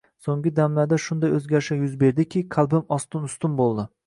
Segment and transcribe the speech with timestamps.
[0.27, 3.89] So`nggi damlarda shunday o`zgarishlar yuz berdiki, qalbim ostin-ustun bo`ldi